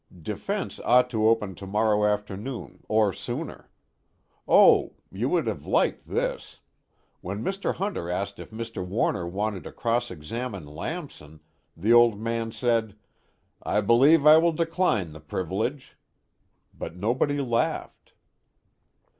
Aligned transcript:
Defense 0.23 0.79
ought 0.79 1.11
to 1.11 1.29
open 1.29 1.53
tomorrow 1.53 2.11
afternoon, 2.11 2.83
or 2.89 3.13
sooner. 3.13 3.69
Oh 4.47 4.95
you 5.11 5.29
would 5.29 5.45
have 5.45 5.67
liked 5.67 6.07
this. 6.07 6.59
When 7.19 7.43
Mr. 7.43 7.75
Hunter 7.75 8.09
asked 8.09 8.39
if 8.39 8.49
Mr. 8.49 8.83
Warner 8.83 9.27
wanted 9.27 9.63
to 9.65 9.71
cross 9.71 10.09
examine 10.09 10.65
Lamson, 10.65 11.39
the 11.77 11.93
Old 11.93 12.19
Man 12.19 12.51
said: 12.51 12.95
'I 13.61 13.81
believe 13.81 14.25
I 14.25 14.37
will 14.37 14.53
decline 14.53 15.11
the 15.11 15.19
privilege.' 15.19 15.95
But 16.73 16.95
nobody 16.95 17.39
laughed." 17.39 18.13